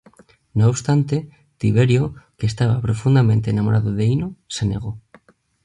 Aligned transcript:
No 0.55 0.65
obstante, 0.67 1.15
Tiberio, 1.59 2.03
que 2.37 2.47
estaba 2.47 2.81
profundamente 2.81 3.51
enamorado 3.51 3.93
de 3.93 4.05
Ino, 4.05 4.35
se 4.47 4.65
negó. 4.65 4.99